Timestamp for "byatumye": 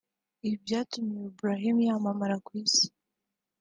0.65-1.13